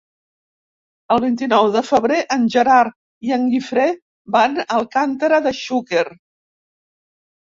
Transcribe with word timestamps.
El 1.15 1.19
vint-i-nou 1.23 1.67
de 1.73 1.83
febrer 1.89 2.15
en 2.35 2.47
Gerard 2.55 2.95
i 3.29 3.33
en 3.37 3.45
Guifré 3.51 3.85
van 4.37 4.57
a 4.63 4.65
Alcàntera 4.79 5.41
de 5.49 5.51
Xúquer. 5.59 6.05